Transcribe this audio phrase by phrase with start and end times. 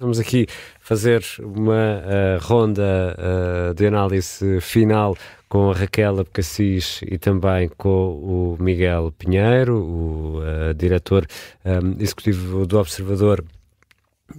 [0.00, 0.48] Vamos aqui
[0.80, 5.16] fazer uma uh, ronda uh, de análise final
[5.48, 11.24] com a Raquel Abcacis e também com o Miguel Pinheiro, o uh, diretor
[11.64, 13.44] um, executivo do Observador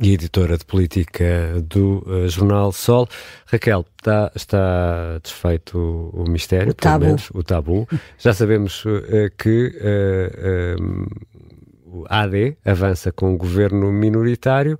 [0.02, 3.08] e editora de política do uh, jornal Sol.
[3.46, 7.06] Raquel, está, está desfeito o, o mistério, o tabu.
[7.06, 7.87] Menos, o tabu.
[8.17, 8.99] Já sabemos uh,
[9.37, 11.06] que uh, um,
[11.85, 14.78] o AD avança com o governo minoritário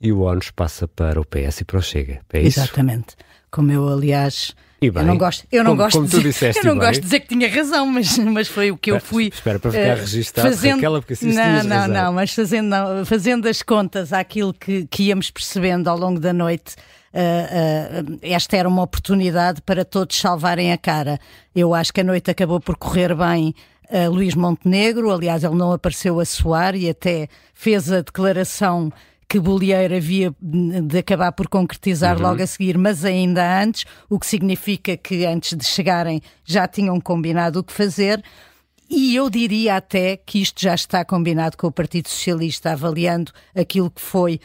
[0.00, 2.20] e o ONU passa para o PS e para o Chega.
[2.32, 2.60] É isso?
[2.60, 3.16] Exatamente.
[3.50, 4.54] Como eu, aliás.
[4.80, 7.00] Bem, eu não gosto, eu não como, gosto como de dizer, eu não gosto de
[7.00, 9.28] dizer que tinha razão, mas, mas foi o que eu fui.
[9.32, 11.88] Espera para ficar uh, registado fazendo, aquela porque assim Não, não, razão.
[11.88, 16.32] não, mas fazendo, não, fazendo as contas àquilo que, que íamos percebendo ao longo da
[16.32, 16.76] noite.
[17.12, 21.18] Uh, uh, esta era uma oportunidade para todos salvarem a cara.
[21.56, 23.54] Eu acho que a noite acabou por correr bem
[23.90, 28.92] uh, Luís Montenegro, aliás, ele não apareceu a soar e até fez a declaração
[29.28, 32.22] que Bolieiro havia de acabar por concretizar uhum.
[32.22, 36.98] logo a seguir, mas ainda antes, o que significa que antes de chegarem já tinham
[36.98, 38.22] combinado o que fazer.
[38.88, 43.90] E eu diria até que isto já está combinado com o Partido Socialista, avaliando aquilo
[43.90, 44.40] que foi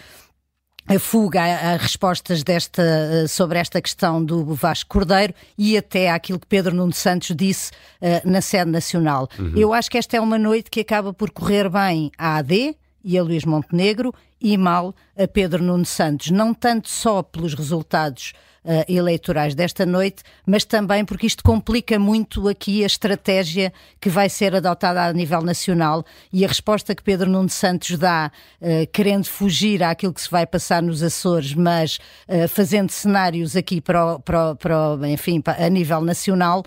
[0.86, 6.38] a fuga a, respostas desta, eh, sobre esta questão do Vasco Cordeiro e até aquilo
[6.38, 9.30] que Pedro Nuno Santos disse uh, na sede nacional.
[9.40, 9.54] Uhum.
[9.56, 13.18] Eu acho que esta é uma noite que acaba por correr bem à AD, e
[13.18, 18.34] a Luís Montenegro e mal a Pedro Nuno Santos, não tanto só pelos resultados
[18.64, 24.30] uh, eleitorais desta noite, mas também porque isto complica muito aqui a estratégia que vai
[24.30, 26.06] ser adotada a nível nacional.
[26.32, 30.46] E a resposta que Pedro Nuno Santos dá, uh, querendo fugir àquilo que se vai
[30.46, 35.42] passar nos Açores, mas uh, fazendo cenários aqui para, o, para, o, para o, enfim,
[35.46, 36.64] a nível nacional,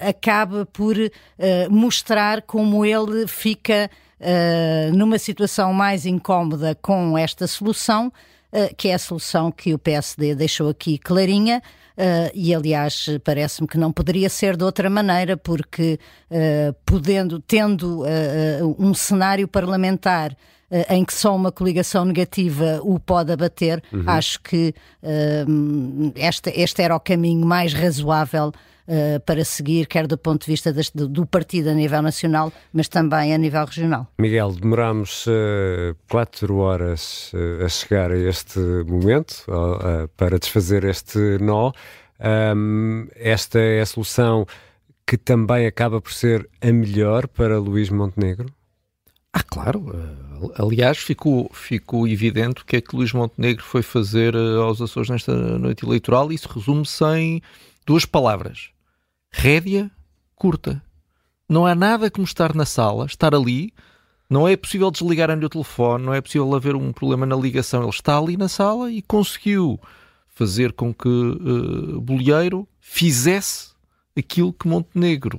[0.00, 0.96] acaba por
[1.70, 3.88] mostrar como ele fica
[4.20, 8.12] uh, numa situação mais incómoda com esta solução,
[8.76, 11.62] que é a solução que o PSD deixou aqui clarinha.
[11.96, 15.98] Uh, e aliás parece-me que não poderia ser de outra maneira porque
[16.30, 18.04] uh, podendo tendo
[18.78, 20.34] um cenário parlamentar
[20.88, 24.04] em que só uma coligação negativa o pode abater, uhum.
[24.06, 24.72] acho que
[26.14, 28.52] este, este era o caminho mais razoável
[28.90, 32.88] uh, para seguir, quer do ponto de vista do, do, partido a nível nacional, mas
[32.88, 34.08] também a nível regional.
[34.18, 39.46] Miguel, demorámos uh, quatro horas uh, a chegar a este momento
[40.16, 41.72] para desfazer este nó.
[42.20, 44.46] Um, esta é a solução
[45.06, 48.46] que também acaba por ser a melhor para Luís Montenegro?
[49.32, 49.92] Ah, claro.
[50.56, 55.32] Aliás, ficou, ficou evidente o que é que Luís Montenegro foi fazer aos Açores nesta
[55.58, 57.42] noite eleitoral e isso resume-se em
[57.86, 58.70] duas palavras:
[59.30, 59.90] rédea
[60.34, 60.82] curta.
[61.48, 63.72] Não há nada como estar na sala, estar ali.
[64.28, 67.82] Não é possível desligar-lhe o telefone, não é possível haver um problema na ligação.
[67.82, 69.80] Ele está ali na sala e conseguiu
[70.28, 73.70] fazer com que uh, Bolieiro fizesse
[74.16, 75.38] aquilo que Montenegro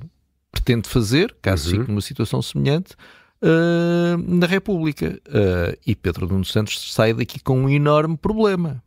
[0.50, 1.78] pretende fazer, caso uhum.
[1.78, 2.94] fique numa situação semelhante,
[3.42, 5.18] uh, na República.
[5.26, 8.82] Uh, e Pedro Nuno Santos sai daqui com um enorme problema.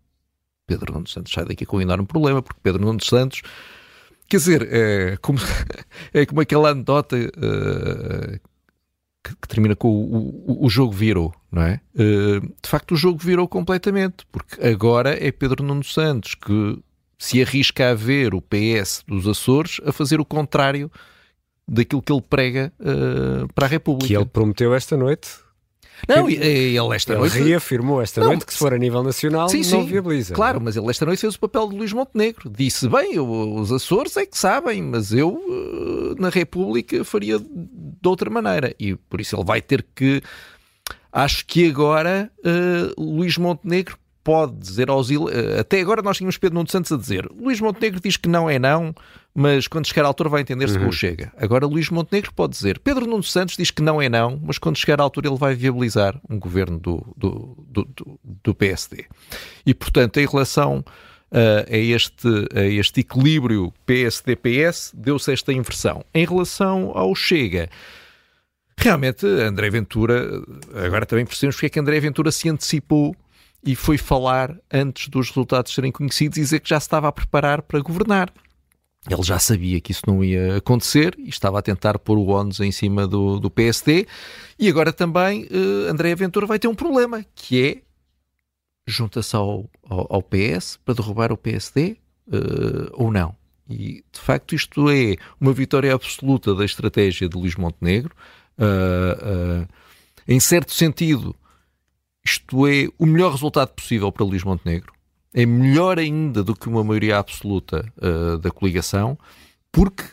[0.67, 3.41] Pedro Nuno Santos sai daqui com um enorme problema, porque Pedro Nuno Santos
[4.27, 5.39] Quer dizer, é como,
[6.13, 8.39] é como aquela anedota uh,
[9.23, 11.79] que, que, termina com o, o, o, jogo virou, não é?
[11.93, 16.79] Uh, de facto, o jogo virou completamente, porque agora é Pedro Nuno Santos que
[17.17, 20.91] se arrisca a ver o PS dos Açores a fazer o contrário
[21.67, 24.07] daquilo que ele prega uh, para a República.
[24.07, 25.44] Que ele prometeu esta noite
[26.07, 27.37] não, ele esta ele noite.
[27.39, 30.33] reafirmou esta não, noite que se for a nível nacional sim, não sim, viabiliza.
[30.33, 32.49] Claro, mas ele esta noite fez o papel de Luís Montenegro.
[32.49, 38.29] Disse: bem, os Açores é que sabem, mas eu eh, na República faria de outra
[38.29, 38.75] maneira.
[38.79, 40.21] E por isso ele vai ter que.
[41.11, 45.09] Acho que agora uh, Luís Montenegro pode dizer aos.
[45.09, 48.49] Eh, até agora nós tínhamos Pedro Nuno Santos a dizer: Luís Montenegro diz que não
[48.49, 48.93] é não,
[49.37, 50.83] mas quando chegar à altura vai entender-se uhum.
[50.83, 51.33] que o chega.
[51.37, 54.77] Agora Luís Montenegro pode dizer: Pedro Nuno Santos diz que não é não, mas quando
[54.77, 59.05] chegar à altura ele vai viabilizar um governo do, do, do, do PSD.
[59.65, 60.83] E portanto, em relação.
[61.31, 66.05] Uh, a, este, a este equilíbrio PSD-PS, deu-se esta inversão.
[66.13, 67.67] Em relação ao Chega,
[68.77, 70.29] realmente André Ventura,
[70.85, 73.13] agora também percebemos porque é que André Ventura se antecipou
[73.65, 77.11] e foi falar antes dos resultados serem conhecidos e dizer que já se estava a
[77.11, 78.31] preparar para governar.
[79.09, 82.51] Ele já sabia que isso não ia acontecer e estava a tentar pôr o ONU
[82.61, 84.07] em cima do, do PSD.
[84.57, 87.81] E agora também uh, André Ventura vai ter um problema, que é
[88.87, 91.97] junta-se ao, ao, ao, PS para derrubar o PSD
[92.27, 93.35] uh, eh, ou não.
[93.67, 98.15] E de facto isto é uma vitória absoluta da estratégia de Luís Montenegro.
[98.57, 99.67] Uh,
[100.27, 101.35] em certo sentido,
[102.23, 104.94] isto é o melhor resultado possível para Luís Montenegro.
[105.37, 109.19] É melhor ainda do que uma maioria absoluta uh, da coligação,
[109.69, 110.05] porque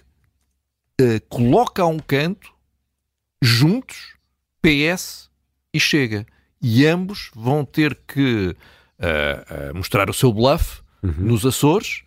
[1.00, 2.52] uh, coloca a um canto,
[3.40, 4.16] juntos,
[4.60, 5.30] PS
[5.72, 6.26] e Chega.
[6.60, 8.56] E ambos vão ter que
[8.98, 11.14] uh, mostrar o seu bluff uhum.
[11.18, 12.02] nos Açores.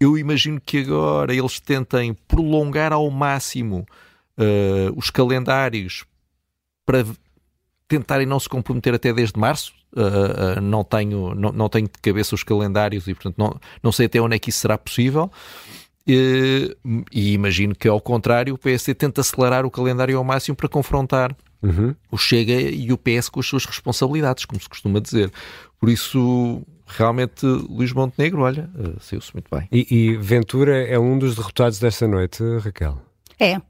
[0.00, 3.86] eu imagino que agora eles tentem prolongar ao máximo
[4.96, 6.04] os calendários
[6.84, 7.06] para
[7.86, 9.72] tentarem não se comprometer até desde março.
[9.92, 13.90] Uh, uh, não, tenho, não, não tenho de cabeça os calendários e, portanto, não, não
[13.90, 15.30] sei até onde é que isso será possível.
[16.08, 20.68] Uh, e imagino que, ao contrário, o PSD tenta acelerar o calendário ao máximo para
[20.68, 21.94] confrontar uhum.
[22.10, 25.32] o Chega e o PS com as suas responsabilidades, como se costuma dizer.
[25.78, 28.70] Por isso, realmente, Luís Montenegro, olha,
[29.00, 29.68] saiu-se muito bem.
[29.72, 33.00] E, e Ventura é um dos derrotados desta noite, Raquel?
[33.38, 33.60] É,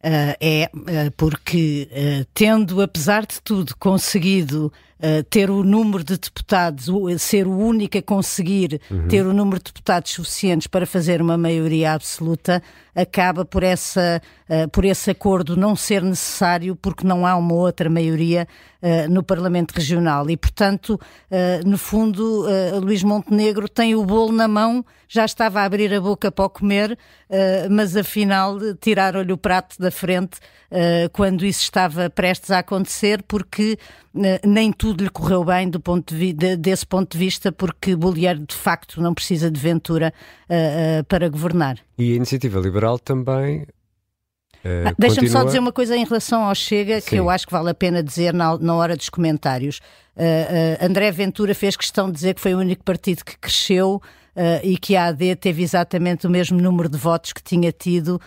[0.00, 4.72] Uh, é uh, porque, uh, tendo, apesar de tudo, conseguido
[5.30, 6.88] ter o número de deputados,
[7.18, 9.08] ser o único a conseguir uhum.
[9.08, 12.62] ter o número de deputados suficientes para fazer uma maioria absoluta,
[12.94, 14.20] acaba por, essa,
[14.72, 18.46] por esse acordo não ser necessário porque não há uma outra maioria
[19.08, 20.28] no Parlamento Regional.
[20.28, 21.00] E, portanto,
[21.64, 22.46] no fundo,
[22.82, 26.50] Luís Montenegro tem o bolo na mão, já estava a abrir a boca para o
[26.50, 26.98] comer,
[27.70, 30.38] mas afinal tiraram-lhe o prato da frente
[31.12, 33.78] quando isso estava prestes a acontecer, porque
[34.44, 38.46] nem tudo lhe correu bem do ponto de, de, desse ponto de vista, porque Bolieiro
[38.46, 40.12] de facto não precisa de Ventura
[41.08, 41.78] para governar.
[41.98, 43.66] E a iniciativa liberal também
[44.60, 47.08] Uh, Deixa-me só dizer uma coisa em relação ao Chega, Sim.
[47.08, 49.80] que eu acho que vale a pena dizer na, na hora dos comentários.
[50.16, 54.00] Uh, uh, André Ventura fez questão de dizer que foi o único partido que cresceu
[54.62, 58.18] e que a AD teve exatamente o mesmo número de votos que tinha tido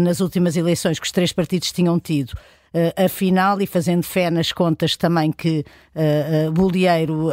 [0.00, 2.32] nas últimas eleições, que os três partidos tinham tido.
[2.74, 5.64] Uh, afinal, e fazendo fé nas contas também que
[5.94, 7.30] uh, uh, Bolieiro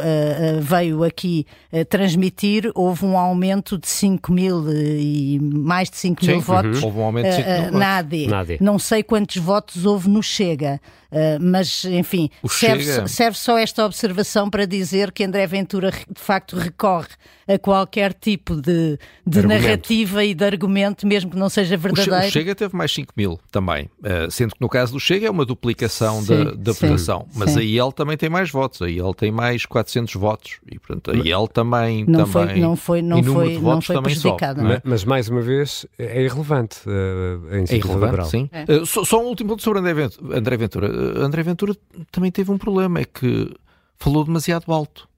[0.60, 1.44] veio aqui
[1.88, 6.86] transmitir, houve um aumento de 5 mil e mais de 5 mil votos uhum.
[6.86, 8.28] houve um aumento de 5 mil na AD.
[8.60, 10.80] Não sei quantos votos houve no Chega.
[11.12, 13.06] Uh, mas, enfim, serve, Chega...
[13.06, 17.08] serve, só esta observação para dizer que André Ventura de facto recorre
[17.46, 22.01] a qualquer tipo de, de narrativa e de argumento, mesmo que não seja verdadeiro.
[22.10, 25.30] O Chega teve mais 5 mil também, uh, sendo que no caso do Chega é
[25.30, 27.60] uma duplicação sim, da, da votação, mas sim.
[27.60, 31.32] aí ele também tem mais votos, aí ele tem mais 400 votos e portanto aí
[31.32, 34.62] ele também não também foi, não foi, não foi, não foi prejudicado.
[34.62, 38.26] Mas, mas, mais uma vez é irrelevante uh, a é irrelevante, liberal.
[38.26, 38.48] sim.
[38.52, 38.64] É.
[38.64, 40.88] Uh, só, só, um último ponto sobre André Ventura.
[41.18, 41.76] André Ventura
[42.10, 43.54] também teve um problema, é que
[43.96, 45.08] falou demasiado alto.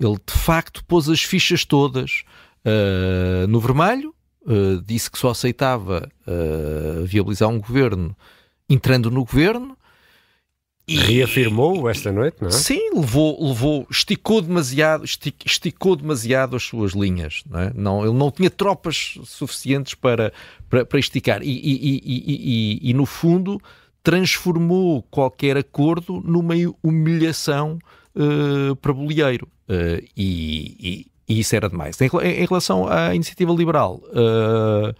[0.00, 2.22] Ele de facto pôs as fichas todas
[2.64, 4.14] uh, no vermelho,
[4.48, 8.16] uh, disse que só aceitava uh, viabilizar um governo
[8.68, 9.76] entrando no governo.
[10.86, 12.50] E reafirmou esta noite, não é?
[12.50, 17.72] Sim, levou, levou esticou demasiado, esticou demasiado as suas linhas, não é?
[17.74, 20.32] Não, ele não tinha tropas suficientes para,
[20.70, 23.60] para, para esticar e, e, e, e, no fundo
[24.02, 27.78] transformou qualquer acordo numa humilhação
[28.16, 29.46] uh, para Bolieiro.
[29.68, 32.00] Uh, e, e, isso era demais.
[32.00, 34.94] Em, em relação à iniciativa liberal, uh,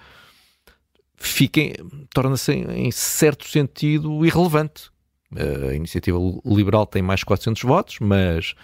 [2.12, 4.90] torna-se em, certo sentido irrelevante.
[5.32, 8.54] Uh, a iniciativa liberal tem mais 400 votos, mas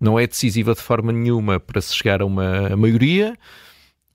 [0.00, 3.36] não é decisiva de forma nenhuma para se chegar a uma maioria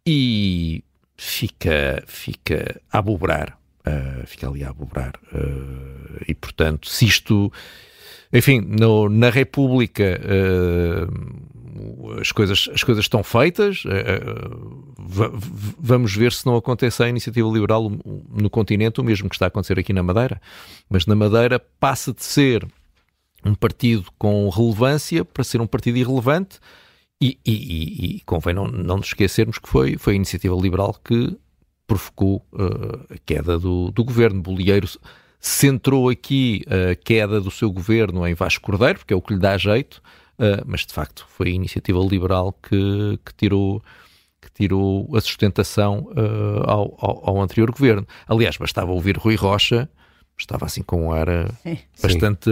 [0.06, 0.84] e
[1.18, 5.14] fica, fica a abobrar uh, fica ali a abobrar.
[5.34, 7.52] Uh, e, portanto, se isto.
[8.32, 10.22] Enfim, no, na República
[12.20, 13.84] as, coisas, as coisas estão feitas.
[15.80, 17.92] vamos ver se não acontece a iniciativa liberal
[18.30, 20.42] no continente, o mesmo que está a acontecer aqui na Madeira.
[20.90, 22.68] Mas na Madeira passa de ser
[23.46, 26.60] um partido com relevância para ser um partido irrelevante.
[27.22, 30.96] E, e, e, e convém não, não nos esquecermos que foi, foi a iniciativa liberal
[31.04, 31.38] que
[31.86, 34.42] provocou uh, a queda do, do governo.
[34.42, 34.88] Bolieiro
[35.40, 39.40] centrou aqui a queda do seu governo em Vasco Cordeiro, porque é o que lhe
[39.40, 40.02] dá jeito,
[40.40, 43.84] uh, mas de facto foi a iniciativa liberal que, que tirou
[44.42, 48.08] que tirou a sustentação uh, ao, ao, ao, anterior governo.
[48.26, 49.90] Aliás, bastava ouvir Rui Rocha,
[50.38, 51.28] estava assim com um ar
[52.02, 52.50] bastante,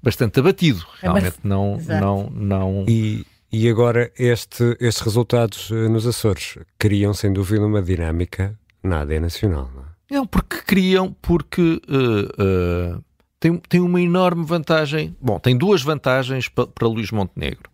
[0.00, 0.86] bastante abatido.
[1.02, 2.84] É, Realmente não, não, não.
[2.86, 9.18] E, e agora este, estes resultados nos Açores criam sem dúvida uma dinâmica Nada é
[9.18, 9.86] nacional, não é?
[10.10, 13.04] Não, porque criam, porque uh, uh,
[13.44, 15.14] tem, tem uma enorme vantagem.
[15.20, 17.70] Bom, tem duas vantagens para, para Luís Montenegro.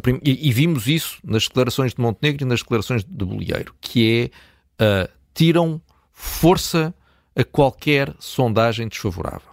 [0.00, 0.18] Prim...
[0.24, 4.32] E, e, vimos isso nas declarações de Montenegro e nas declarações de Bolieiro, que
[4.80, 5.78] é uh, tiram
[6.10, 6.94] força
[7.36, 9.50] a qualquer sondagem desfavorável.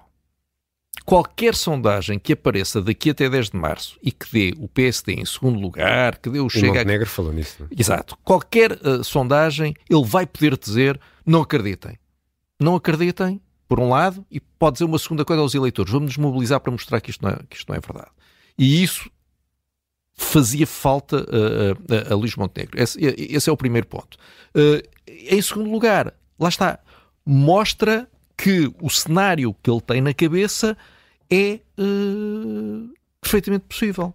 [1.05, 5.25] qualquer sondagem que apareça daqui até 10 de março e que dê o PSD em
[5.25, 6.67] segundo lugar, que dê o Chega...
[6.67, 7.57] O Montenegro falou nisso.
[7.59, 7.67] Não?
[7.67, 7.69] É?
[7.77, 8.17] Exato.
[8.23, 11.99] Qualquer uh, sondagem, ele vai poder dizer não acreditem.
[12.57, 15.91] Não acreditem, por um lado, e pode dizer uma segunda coisa aos eleitores.
[15.91, 18.11] Vamos nos mobilizar para mostrar que isto não é, que isto não é verdade.
[18.57, 19.09] E isso
[20.17, 22.81] fazia falta uh, uh, a Luís Montenegro.
[22.81, 24.17] Esse, esse, é o primeiro ponto.
[24.55, 26.79] Uh, em segundo lugar, lá está,
[27.25, 30.75] mostra que o cenário que ele tem na cabeça
[31.29, 31.59] é
[33.21, 34.13] perfeitamente possível.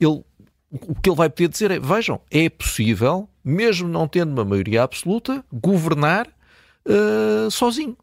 [0.00, 0.22] Ele,
[0.70, 4.82] o que ele vai poder dizer é: vejam, é possível, mesmo não tendo uma maioria
[4.82, 6.28] absoluta, governar
[7.50, 7.96] sozinho.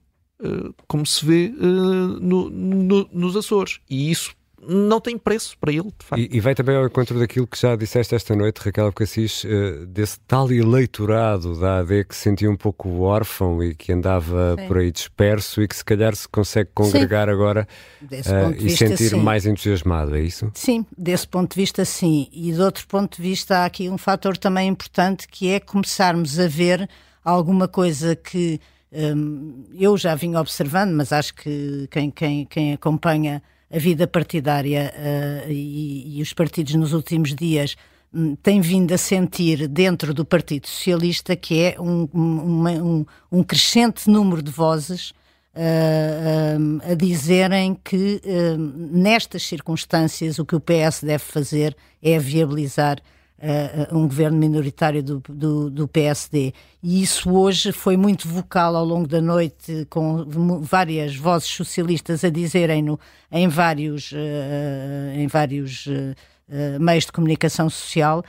[0.87, 3.79] Como se vê no, no, nos Açores.
[3.89, 4.35] E isso
[4.67, 6.21] não tem preço para ele, de facto.
[6.21, 9.85] E, e vai também ao encontro daquilo que já disseste esta noite, Raquel Cassis, uh,
[9.85, 14.67] desse tal eleitorado da AD que se sentia um pouco órfão e que andava sim.
[14.67, 17.33] por aí disperso e que se calhar se consegue congregar sim.
[17.33, 17.67] agora
[18.01, 19.19] uh, e vista, sentir sim.
[19.19, 20.51] mais entusiasmado, é isso?
[20.53, 22.27] Sim, desse ponto de vista sim.
[22.31, 26.39] E de outro ponto de vista há aqui um fator também importante que é começarmos
[26.39, 26.89] a ver
[27.23, 28.59] alguma coisa que
[28.95, 34.93] um, eu já vim observando, mas acho que quem, quem, quem acompanha a vida partidária
[34.95, 37.75] uh, e, e, os partidos nos últimos dias
[38.13, 44.09] um, têm vindo a sentir dentro do Partido Socialista que é um, um, um crescente
[44.09, 48.21] número de vozes uh, a dizerem que
[48.57, 53.01] nestas circunstâncias o que o PS deve fazer é viabilizar
[53.39, 56.53] uh, um governo minoritário do, do, do, PSD.
[56.81, 60.25] E isso hoje foi muito vocal ao longo da noite, com
[60.61, 62.99] várias vozes socialistas a dizerem-no
[63.31, 68.23] em vários, uh, em vários uh, meios de comunicação social,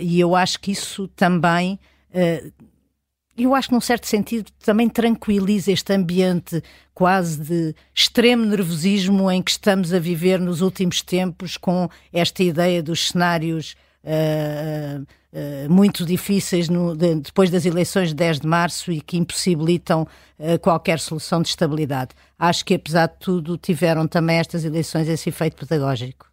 [0.00, 1.78] e eu acho que isso também
[3.36, 6.62] eu acho que, num certo sentido, também tranquiliza este ambiente
[6.94, 12.82] quase de extremo nervosismo em que estamos a viver nos últimos tempos, com esta ideia
[12.82, 18.92] dos cenários uh, uh, muito difíceis no, de, depois das eleições de 10 de março
[18.92, 20.06] e que impossibilitam
[20.60, 22.16] qualquer solução de estabilidade.
[22.36, 26.31] Acho que, apesar de tudo, tiveram também estas eleições esse efeito pedagógico.